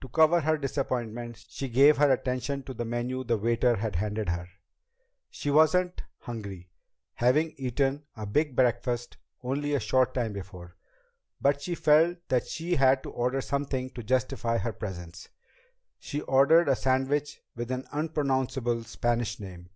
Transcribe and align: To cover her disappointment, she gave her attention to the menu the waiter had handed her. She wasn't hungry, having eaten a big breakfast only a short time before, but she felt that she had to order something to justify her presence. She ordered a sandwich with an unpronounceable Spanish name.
To 0.00 0.08
cover 0.08 0.40
her 0.40 0.58
disappointment, 0.58 1.44
she 1.48 1.68
gave 1.68 1.98
her 1.98 2.10
attention 2.10 2.64
to 2.64 2.74
the 2.74 2.84
menu 2.84 3.22
the 3.22 3.36
waiter 3.38 3.76
had 3.76 3.94
handed 3.94 4.30
her. 4.30 4.48
She 5.30 5.48
wasn't 5.48 6.02
hungry, 6.22 6.70
having 7.14 7.54
eaten 7.56 8.02
a 8.16 8.26
big 8.26 8.56
breakfast 8.56 9.16
only 9.44 9.72
a 9.72 9.78
short 9.78 10.12
time 10.12 10.32
before, 10.32 10.74
but 11.40 11.62
she 11.62 11.76
felt 11.76 12.18
that 12.30 12.48
she 12.48 12.74
had 12.74 13.04
to 13.04 13.10
order 13.10 13.40
something 13.40 13.90
to 13.90 14.02
justify 14.02 14.58
her 14.58 14.72
presence. 14.72 15.28
She 16.00 16.20
ordered 16.22 16.68
a 16.68 16.74
sandwich 16.74 17.40
with 17.54 17.70
an 17.70 17.86
unpronounceable 17.92 18.82
Spanish 18.82 19.38
name. 19.38 19.70